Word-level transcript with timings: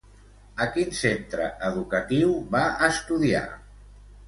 A 0.63 0.65
quin 0.77 0.95
centre 0.99 1.51
educatiu 1.69 2.33
va 2.57 2.65
estudiar? 2.91 3.47